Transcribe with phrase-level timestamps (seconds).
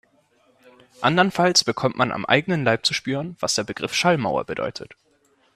[1.01, 4.95] Andernfalls bekommt man am eigenen Leib zu spüren, was der Begriff Schallmauer bedeutet.